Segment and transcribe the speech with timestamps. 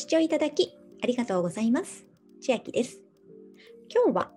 [0.00, 2.06] 視聴いただきありがとうございます。
[2.40, 3.02] 千秋です。
[3.94, 4.32] 今日は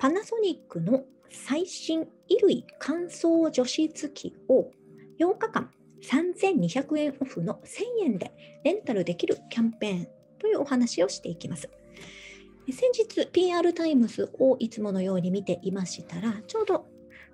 [0.00, 4.72] パナソニックの最新衣類乾燥除湿機を
[5.20, 5.70] 8日間
[6.02, 8.32] 3200円オフの1000円で
[8.64, 10.08] レンタルできるキャンペーン
[10.40, 11.70] というお話をしていきます。
[12.68, 16.84] 先日 PR タイムズをいつものように見ていましたら、ちょうど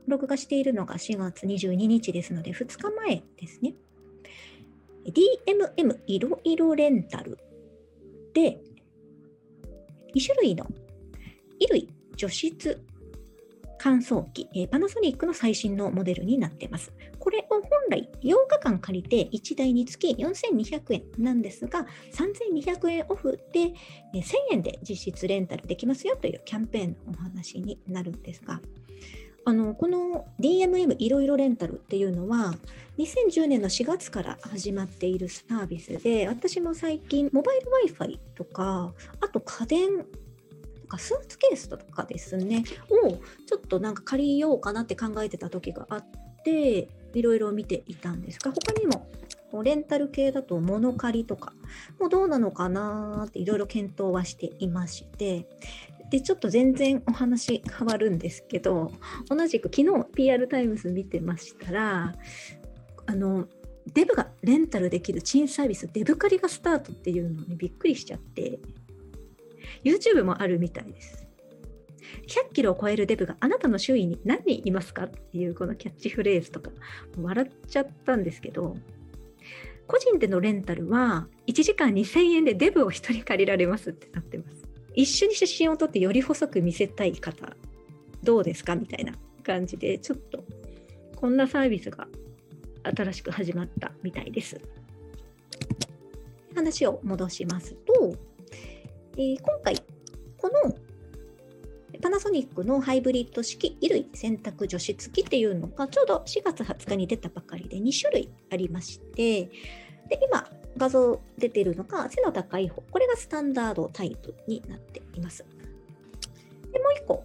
[0.06, 3.72] 録画しているのが4月22日ですので2日前ですね。
[5.06, 7.38] DMM いろいろレンタル
[8.32, 8.58] で
[10.14, 12.84] 2種類の衣類除湿
[13.84, 16.92] 乾燥機、えパナソニックの最新のモデルになっています。
[17.18, 23.72] これを本来8日間借りて1台につき4200円なんですが、3200円オフで
[24.14, 28.60] え1000円で実質レンタルできますよというキャンペーンのお話になるんですが、
[29.44, 32.54] あのこの DMM いろいろレンタルっていうのは
[32.98, 39.88] 2010年の4月から始まっているサービスで私も最近モバイル Wi-Fi とかあと家電
[40.82, 42.64] とかスーツケースとかですね
[43.04, 43.10] を
[43.46, 46.04] ちょっとなんか借りようかなって考えてた時があっ
[46.44, 49.06] ていろいろ見ていたんですが他にも
[49.62, 51.52] レンタル系だと物借りとか
[52.00, 55.46] もどうなのかなっていろいろ検討はしていまして
[56.12, 58.92] でちょっと全然お話変わるんですけど
[59.30, 62.14] 同じく昨日 PR タイムズ見てましたら
[63.06, 63.46] あの
[63.94, 68.60] デブがレンタルできる新サービスデブ借りがスタートっていうのにびっくりしちゃって
[69.82, 71.26] YouTube もあるみたいです。
[72.28, 76.70] 100キロを超えるデブがあなたの周囲に何人いますかっていうこのキャッチフレーズとか
[77.18, 78.76] 笑っちゃったんですけど
[79.86, 84.61] 個人でのレンタルは1時間2000円でデブを1人借りられますってなってます。
[84.94, 87.56] 一緒に写真を撮ってより細く見せたい方
[88.22, 88.76] どうですか？
[88.76, 90.44] みたいな感じでちょっと
[91.16, 92.06] こんなサービスが
[92.84, 94.60] 新しく始まったみたいです。
[96.54, 98.14] 話を戻しますと、
[99.16, 99.76] えー今回
[100.36, 100.76] この
[102.02, 109.50] パナソニックのハイブリッド式衣類洗濯除湿機っていうのがちょうど4月20日に出たばかりで2種類ありましてで
[110.20, 110.44] 今
[110.76, 115.44] 画像出てるのが背の高い方これがスタンダードタイプになっています。
[116.72, 117.24] でもう一個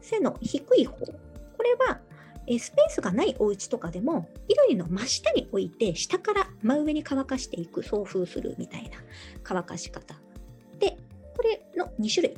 [0.00, 0.96] 背の低い方。
[0.96, 1.12] こ
[1.62, 2.00] れは
[2.46, 8.98] えスペースがないお家とかでも衣類の真下に置いて下から真上に乾かしていく送風するみたいな
[9.42, 10.14] 乾かし方。
[10.78, 10.98] で
[11.36, 12.36] これの2種類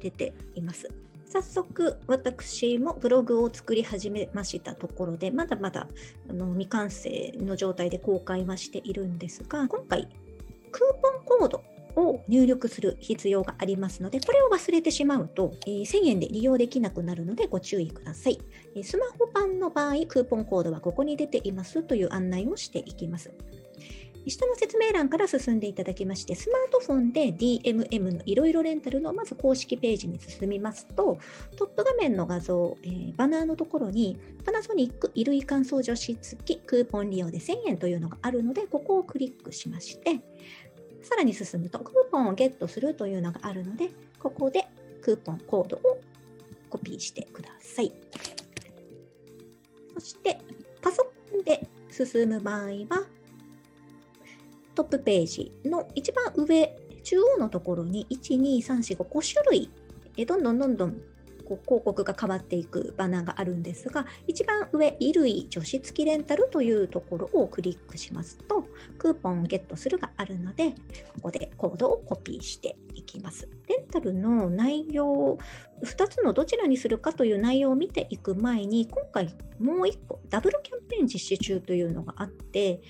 [0.00, 0.88] 出ています。
[1.30, 4.74] 早速私もブログを作り始めました。
[4.74, 5.86] ところでまだまだ
[6.28, 10.08] あの未完成の状態で公開はしているんですが今回
[10.72, 11.64] クーポンコード
[11.96, 18.38] を入力する必要がありますのでこれを忘れてしまうと、えー1000円で利用できなくなるのでご注意ください。
[18.74, 23.32] えスマホ版の場合クーポンコードはここに出ていますという案内をしていきます。
[24.26, 31.18] 下の説明欄から進んでいただきまして、スマートフォンで DMM のいろいろレンタルのまず公式ページに進みますと、
[31.56, 40.20] トップ画面の画像、えーバナーのところに、パナソニック衣類乾燥除湿機クーポン利用で1000円というのがあるので、ここをクリックしまして、
[41.02, 44.66] さらに進むと、クーポンをゲットするというのがあるので、ここで
[45.00, 46.00] クーポンコードを
[46.68, 47.92] コピーしてください。
[49.94, 50.38] そして、
[50.82, 53.07] パソコンで進む場合は、
[54.88, 59.70] プページの一番上、中央のところに1、2、3、4、5、5種類、
[60.26, 61.00] どんどんどんどん
[61.48, 68.66] 広告が変わっていくバナーがあるんですが、一番上、衣類除湿機レンタルというところをクリックしますと、
[68.98, 70.72] クーポンをゲットするがあるので、
[71.14, 73.48] ここでコードをコピーしていきます。
[73.66, 75.38] レンタルの内容、
[75.82, 82.82] 2つのどちらにするかという内容を見ていく前に、今回もう1個、ダブルキャンペーン実施中というのがあって、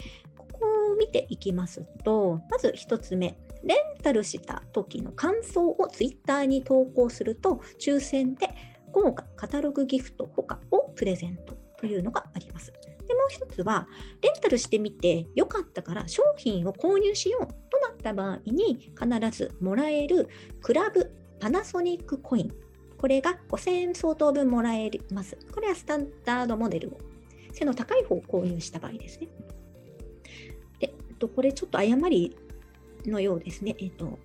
[0.99, 8.49] 見ていきますと、まず1つ目、レンタルした時の感想をツイッターに投稿すると、抽選で
[8.93, 12.73] 豪華カタログギフトほかをプレゼントというのがあります。
[13.07, 13.89] で、もう一つは、
[14.23, 20.29] レンタルしてみてよかったから商品を購入しようとなった場合に必ずもらえる
[20.61, 21.11] クラブ
[21.41, 22.53] パナソニックコイン。
[22.99, 25.39] これが5000円相当分もらえます。
[25.53, 26.99] これはスタンダードモデルを
[27.53, 29.29] 背の高い方を購入した場合ですね。
[31.19, 32.37] とこれちょっと誤り
[33.07, 33.77] のようですね。
[33.79, 34.19] えっと、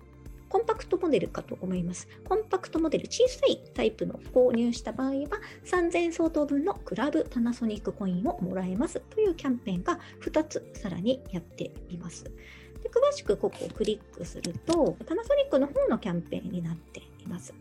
[0.48, 2.08] コンパクトモデルかと思います。
[2.24, 12.24] コンパクトモデル、小さいタイプの購入した場合は、3000相当分のクラブパナソニックコインをもらえますというキャンペーンが2つさらにやっています。
[12.24, 17.52] で詳しくここをクリックすると、パナソニックの方のキャンペーンになっています。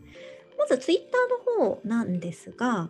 [0.58, 2.90] まず、ツイッターの方なんですが、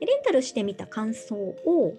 [0.00, 1.94] レンタルしてみた感想を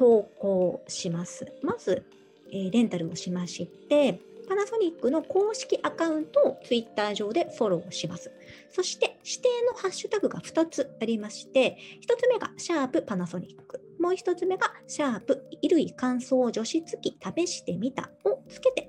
[0.00, 1.52] 投稿します。
[1.62, 2.06] まず、
[2.50, 4.18] えーレンタルをしまして、
[4.48, 8.32] パナソニックの公式アカウントを Twitter 上でフォローします。
[8.70, 18.88] そして指定のハッシュタグが2つありまして、1つ目がシャープパナソニック、もう1つ目がシャープ衣類乾燥除湿機試してみたをつけて、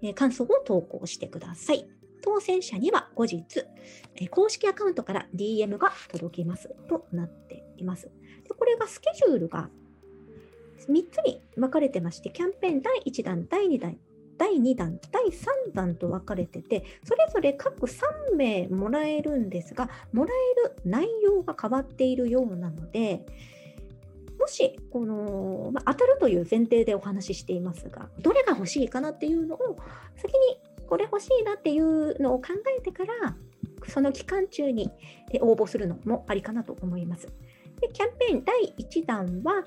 [0.00, 1.86] え感想を投稿してください。
[2.22, 3.44] 当選者には後日、
[4.16, 8.06] え公式アカウントから DM が届きますとなっています。
[8.44, 9.68] でこれがスケジュールが
[10.90, 13.96] 3つに分かれてまして、キャンペーン第1弾、第2弾、
[14.38, 20.32] 第2弾、第3弾と分かれてて、それぞれ各3名もらえるんですが、もら
[20.64, 23.24] える内容が変わっているようなので、
[24.38, 29.76] もしこの、まあ、当たるという前提でお話ししていますが、どれが欲しいかなっていうのを
[30.16, 33.36] 先にこれ欲しいなっていうのを考えてから、
[33.86, 34.90] その期間中に
[35.40, 37.28] 応募するのもありかなと思います。
[37.80, 39.64] でキャンペーン第1弾は、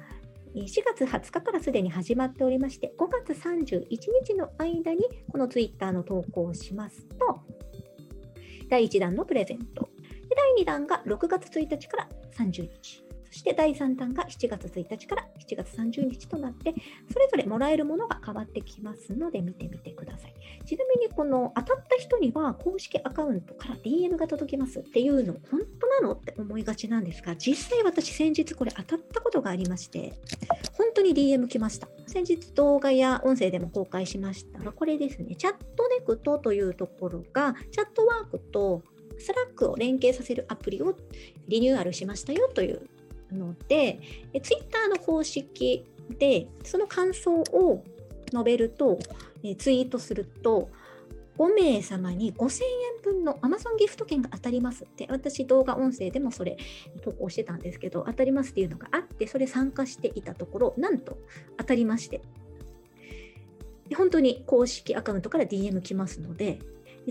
[0.63, 7.39] 4月20日からすでに始まっておりまして、5月31日の間にこのツイッターの投稿をしますと、
[8.69, 9.89] 第1弾のプレゼント、
[10.55, 16.73] 第2弾が6月1日から30日、そして第3弾が7月1日から7月30日となって、
[17.11, 20.33] それぞれもらえるものが変わってきますので見てみてください。
[20.65, 30.13] ちなみにこの当たった人には公式アカウントから DM が届きますっていうの本当なのって思いがちなんですが、実際私先日これ当たったことがありまして、
[30.73, 31.87] 本当に DM 来ました。
[32.07, 38.81] 先日動画や音声でも公開しましたが、これですね、チャットネクトというところが、 Chatwork と
[39.17, 40.95] Slack を連携させるアプリを
[41.47, 42.89] リニューアルしましたよという
[43.35, 43.99] ので、
[44.41, 45.85] ツイッターの公式
[46.17, 47.83] でその感想を
[48.31, 48.97] 述べると、
[49.43, 50.69] えツイートすると、
[51.37, 54.85] 5名様に5000円分の Amazon ギフト券が当たります。
[54.85, 56.57] って、私動画音声でもそれ
[57.03, 61.17] 投稿してたんですけど、当たりますっていうのがあって、それ参加していたところ、なんと
[61.57, 62.21] 当たりまして、
[63.95, 66.59] 本当に公式アカウントから DM 来ますので、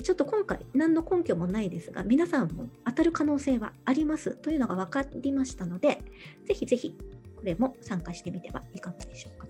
[0.02, 6.02] ちょっと今回何の根拠もないですが、皆さんも当たる可能性はありますというのが分かりましたので、
[6.46, 6.96] ぜひぜひ
[7.36, 9.46] これも参加してみてはいかがでしょうか。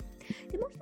[0.50, 0.80] でもう一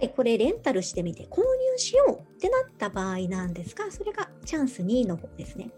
[0.00, 1.44] つ、これレンタルしてみて購入
[1.78, 5.70] しようってなった場合なんですが、それがチャンス2の方ですね。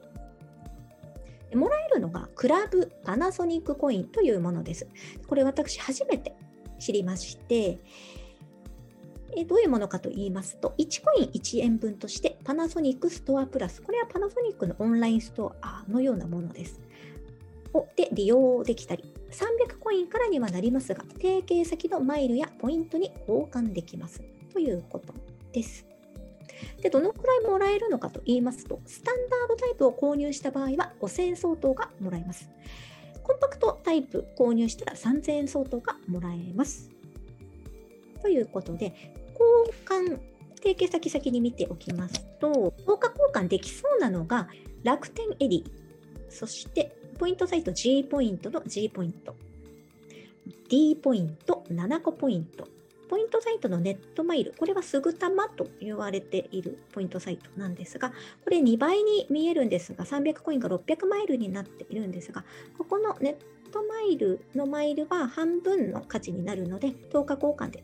[1.55, 4.87] もらえるのがクラブパナソニックコインというものです。
[5.27, 6.35] これ私初めて
[6.79, 7.79] 知りまして、
[9.37, 16.81] えどういうものかと言いますと、1コイン1円分としてパナソニックストアプラス、これはパナソニックのオンラインストアのようなものです。
[17.73, 24.23] をで利用できたり、300コインからにはなりますが、提携先のマイルやポイントに交換できます
[24.53, 25.15] ということ
[25.53, 25.87] です。
[26.82, 32.50] で、どのくらいもらえるのかと言いますと、スタンダードタイプを購入した場合は5000円相当がもらえます。
[33.23, 36.91] コンパクトタイプ購入したら3000円相当がもらえます。
[38.21, 38.93] ということで、
[39.84, 40.19] 換、
[40.56, 44.49] 提携先先に見ておきますと、10日交換できそうなのが
[44.82, 45.64] 楽天エディ、
[46.28, 49.34] そしてポイントサイト G ポイントの G ポイント、
[50.69, 52.67] D ポイント、 nanaco ポイント、
[53.08, 58.11] ポイントサイトのネットマイル、これはすぐたまと言われているポイントサイトなんですが、
[58.44, 62.44] これ2倍に見えるんですが、300コインが600マイルになっているんですが、
[62.78, 67.82] ここのネットマイルのマイルは半分の価値になるので、等価交換で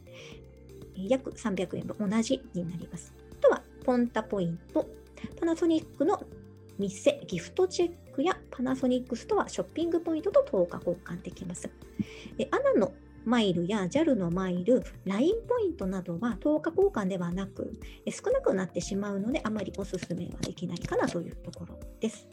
[1.08, 3.14] 約300円分同じになります。
[3.32, 4.88] あとは、ポンタポイント、
[5.38, 6.22] パナソニックの
[6.78, 11.70] 店、ギフトチェックやパナソニックストア、ショッピングポイントと10日交換できます。
[12.36, 12.92] でアナの
[13.24, 17.72] マイルや JAL のマイル、LINE ポイントなどは10日交換ではなく、
[18.08, 22.28] 少なくなってしまうので、あまりおすすめはできないかなというところです。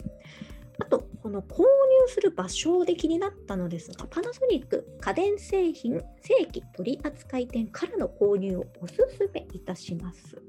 [0.78, 1.66] あと、この購入
[2.08, 10.42] する場所で気になったのですが、パナソニック家電製品正規取扱店からの購入をおすすめいたします。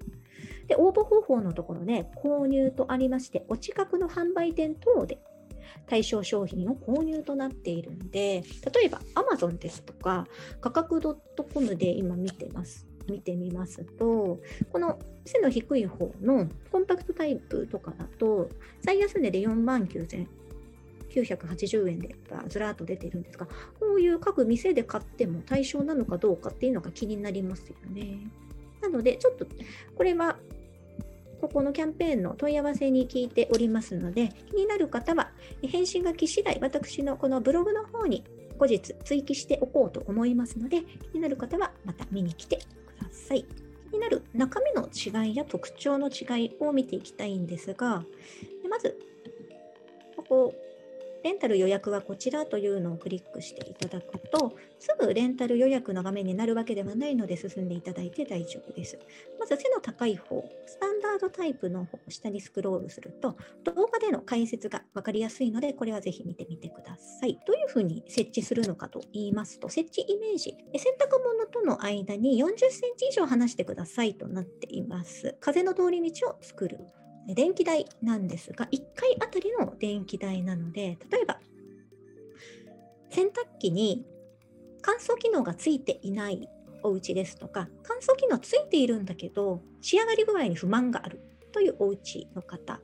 [0.67, 5.19] で、応募方法のところで、購入とありまして、お近くの販売店等で
[5.87, 10.27] 対象商品を購入となっているので、例えば Amazon ですとか、
[10.61, 10.99] 価格
[11.53, 12.84] .com で今見てます。
[13.09, 14.39] 見てみますと、
[14.71, 18.49] この背の低い方のコンパクトタイプとかだと、
[18.83, 22.15] 最安値で4万9980円で
[22.47, 23.47] ずらっと出ているんですが、
[23.79, 28.19] こういう各店で買っても対象なのかどうかっていうのが気になりますよね。
[28.81, 29.45] なので、ちょっと
[29.95, 30.37] これは
[31.41, 35.31] ここのキャンペーンの問い合わせに聞いておりますので、気になる方は
[35.61, 38.23] 返信が来次第、私のこのブログの方に
[38.57, 40.81] 後日追記しておこうと思いますので、
[41.11, 42.59] 気になる方はまた見に来て
[43.15, 43.45] さい。
[43.91, 48.03] 気になる中身の違いや特徴の違いを見ていきたいんですが、
[48.69, 48.99] まず、
[50.15, 50.55] ここ、
[51.25, 58.99] レンタル予約はこちらというのをクリックしていただくと、すぐレンタル予約の画面になるわけではないので進んでいただいて大丈夫です。
[59.39, 67.39] まず背の高い方、スタンダードタイプの方、下にスクロールすると、動画での解説が分かりやすいので、これはぜひ見てみてください。
[67.47, 75.35] どういうふうに設置するのかと言いますと、設置イメージ、洗濯物との間に40センチ以上離してくださいとなっています。
[75.39, 76.77] 風の通り道を作る。
[77.27, 81.39] 電気代なんですが、1回あたりの電気代なので、例えば、
[83.09, 84.05] 洗濯機に
[84.81, 86.49] 乾燥機能がついていない
[86.83, 92.81] お家ですとか、乾燥機能ついているんだけど、仕上がり具合に不満があるというお家の方。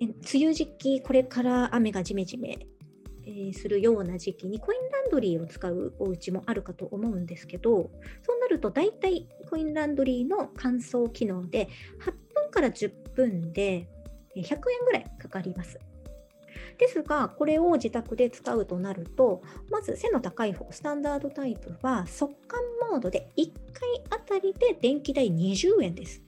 [0.00, 2.66] え、梅雨時期、これから雨がじめじめ
[3.52, 7.90] するような時期にコインランドリーを使うお家もあるかと思うんですけど
[8.22, 11.68] そうなると大体コインランドリーの乾燥機能で
[12.00, 13.88] 8分から10分で
[14.36, 15.78] 100円ぐらいかかります。
[16.78, 26.22] ですが、これを自宅で使うとなると、まず背の高い方、スタンダードタイプは速乾モードで1回あたりで電気代20円です。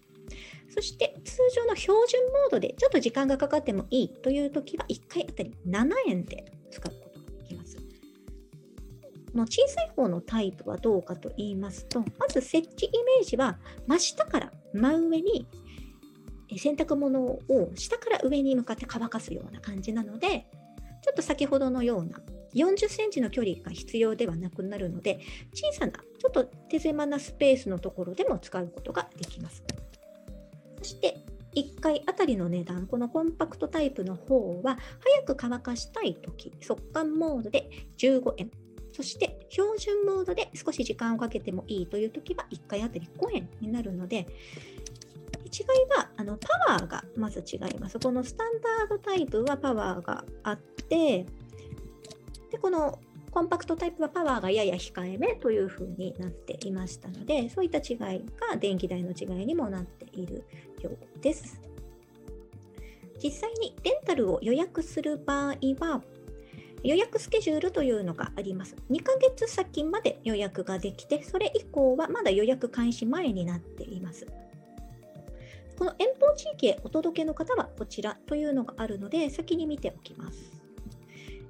[0.69, 7.77] そして通常の標準モードでちょっと時間がかかってもいいという時は1回あたり7円で使うことができます。
[9.35, 15.47] の小さい方のタイプはどうかと言いますと、まず設置イメージは真下から真上に
[16.59, 17.41] 洗濯物を
[17.75, 20.47] 下から上に向かって乾かすような感じなので、
[21.03, 22.21] ちょっと先ほどのような
[22.55, 25.21] 40センチの距離が必要ではなくなるので、
[25.55, 29.63] 小さなちょっと手狭なスペースのところでも使うことができます。
[30.79, 31.19] そして
[31.57, 38.51] 1回あたりの値段、このコンパクトタイプの方は、早く乾かしたいとき、速乾モードで15円。
[38.93, 44.27] そして標準モードで少し時間をかけてもいいというときは1回あたり5円になるので、
[45.47, 47.99] 違いはあのパワーがまず違います。
[47.99, 51.27] このスタンダードタイプはパワーがあって、
[52.51, 52.99] でこの
[53.31, 60.45] コンパクトタイプはパワーがやや控えめというふうになっていましたので、そういった違いが電気代の違いにもなっている
[60.81, 61.61] ようです。
[63.23, 66.03] 実際にレンタルを予約する場合は、
[66.83, 68.75] 予約スケジュールというのがあります。
[68.91, 74.27] 2ヶ月先まで予約ができて、それ以降はまだ予約開始前になっています。
[75.79, 80.53] この遠方地域へお届けの方はこちらというのがあるので、先に見ておきます。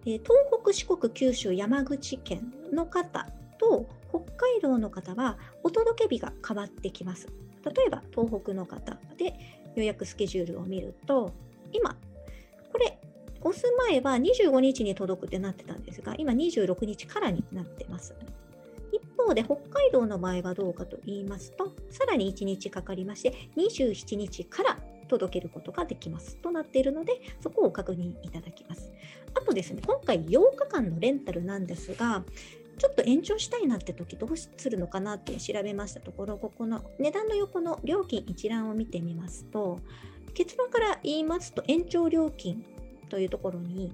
[0.05, 0.23] 東
[0.63, 3.27] 北、四国、九州、山口県の方
[3.59, 7.29] と北海道の方はお届け日が変わってきます。
[7.65, 9.35] 例えば東北の方で
[9.75, 11.33] 予約スケジュールを見ると
[11.73, 11.97] 今
[12.73, 12.99] これ
[13.41, 18.15] 押す前は25日に届くってなってたんですが今26日からになってます。
[18.97, 28.93] 一方で北海道の場合はどうかと言いますとさらに1日かかりまして27日から届けることができますとなっているのでそこを確認いただきます。
[29.37, 32.25] あとですね、今回8日間のレンタルなんですが、
[32.79, 39.79] ちょっと延長したいなって時どうするのかなって調べましたところ、ここの値段の横の料金一覧を見てみますと、
[40.35, 42.65] 結論から言いますと延長料金
[43.09, 43.93] というところに、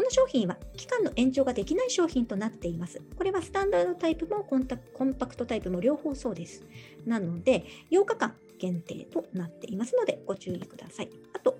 [0.00, 3.02] この商品は期間の延長ができない商品となっています。
[3.18, 4.64] これはスタンダードタイプもコン
[5.12, 6.64] パクトタイプも両方そうです。
[7.04, 11.10] なので、8日間限定となっていますのでご注意ください。
[11.34, 11.58] あと、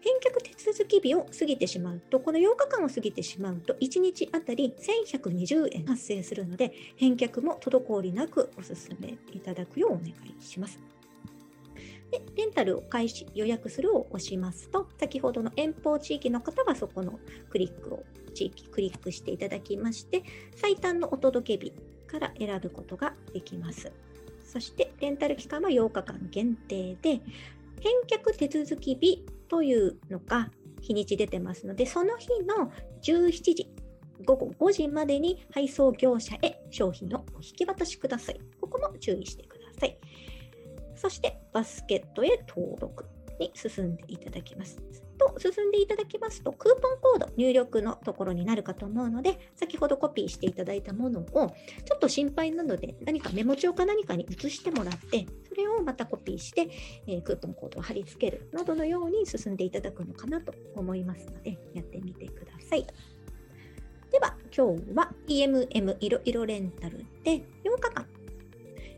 [0.00, 10.78] 返却手続き日を過ぎてしまうと、この8日間を過ぎてしまうと、1日あたり1120円発生するので、返却も滞りなくお勧めいただくようお願いします。
[12.10, 17.18] で、レンタルを開始、予約するを押しますと、先ほどの遠方地域の方はそこの
[17.50, 20.22] クリックを、地域クリックしていただきまして、
[20.54, 21.72] 最短のお届け日
[22.06, 23.92] から選ぶことができます。
[24.44, 27.20] そして、レンタル期間は8日間限定で、
[27.80, 32.72] 返却手続き日というのが日にち出てますので、その日の
[33.02, 33.68] 17時、
[34.24, 38.40] 午後5時までに配送業者へ商品をお引き渡しください。
[38.60, 39.98] ここも注意してください。
[41.06, 43.04] そして、バスケットへ登録
[43.38, 44.82] に進んでいただきます。
[45.16, 51.24] と進んでいただきますと、クーポンコード入力のところになるかと思うので、先ほどコピーしていただいたものを、
[51.84, 56.66] ちょっと心配なので、何かメモ帳か何かに移してもらって、それをまたコピーして、
[57.06, 62.84] えー、クーポンコードを貼り付けるなどのように進んでいただくのかなと思いますので、やってみてください。
[64.10, 67.44] では、今日は EMM いろいろレンタルで8
[67.78, 68.06] 日間、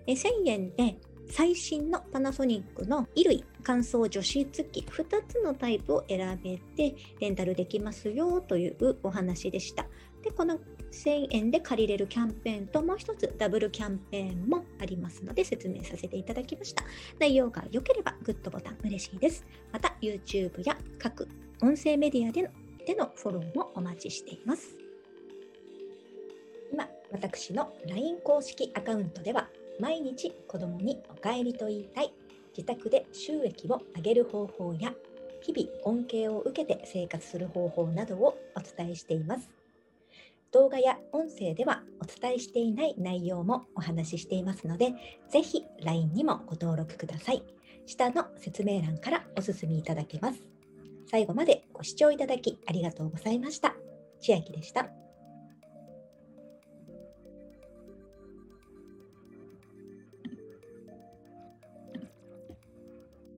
[0.06, 0.96] 1000円で
[1.30, 9.87] 最新のパナソニックの衣類乾燥除湿機2つのタイプを選べてレンタルできますよというお話でした。
[10.23, 10.58] で、この
[10.90, 16.85] 1000円で借りれるキャンペーンともう一つダブルキャンペーンもありますので説明させていただきました。
[17.18, 19.44] 内容が良ければグッドボタン嬉しいです。
[19.73, 21.28] また YouTube や各
[21.61, 22.49] 音声メディアでの
[22.88, 24.75] てのフォローもお待ちしています。
[26.73, 32.12] 今、私の LINE 公式アカウントでは、毎日子供にお帰りと言いたい、
[32.56, 34.92] 自宅で収益を上げる方法や、
[35.40, 39.49] 日々恩恵を受けて生活する方法などをお伝えしています。
[40.50, 44.94] 動画や音声ではお伝えしていない内容もお話ししていますので、
[45.30, 47.42] ぜひ LINE にもご登録ください。
[47.87, 50.42] 下の説明欄からお進みいただけます。
[51.11, 53.75] 最後までご視聴いただきありがとうございました。
[54.20, 54.98] 千秋でした。